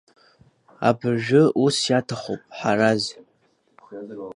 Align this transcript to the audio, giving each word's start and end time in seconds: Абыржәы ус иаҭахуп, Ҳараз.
Абыржәы 0.89 1.41
ус 1.65 1.77
иаҭахуп, 1.89 2.41
Ҳараз. 2.57 3.03